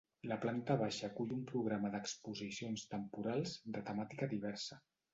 La 0.29 0.35
planta 0.45 0.77
baixa 0.83 1.03
acull 1.07 1.35
un 1.35 1.43
programa 1.51 1.93
d’exposicions 1.97 2.89
temporals 2.97 3.57
de 3.79 3.89
temàtica 3.93 4.35
diversa. 4.37 4.85